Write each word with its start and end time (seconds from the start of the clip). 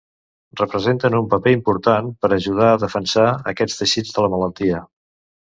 Representen 0.59 1.17
un 1.17 1.27
paper 1.33 1.53
important 1.57 2.09
per 2.23 2.31
ajudar 2.39 2.71
a 2.71 2.81
defensar 2.85 3.27
aquests 3.53 3.79
teixits 3.83 4.19
de 4.19 4.27
la 4.27 4.33
malaltia. 4.37 4.83